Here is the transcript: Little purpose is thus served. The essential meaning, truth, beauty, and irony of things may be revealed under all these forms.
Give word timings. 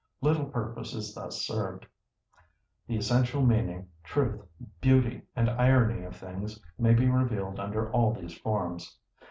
Little 0.19 0.47
purpose 0.47 0.95
is 0.95 1.13
thus 1.13 1.43
served. 1.45 1.85
The 2.87 2.97
essential 2.97 3.45
meaning, 3.45 3.89
truth, 4.03 4.43
beauty, 4.81 5.21
and 5.35 5.47
irony 5.47 6.03
of 6.05 6.15
things 6.15 6.59
may 6.79 6.95
be 6.95 7.07
revealed 7.07 7.59
under 7.59 7.91
all 7.91 8.11
these 8.11 8.35
forms. 8.35 8.97